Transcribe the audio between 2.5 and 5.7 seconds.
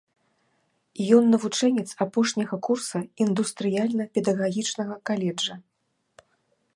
курса індустрыяльна-педагагічнага каледжа.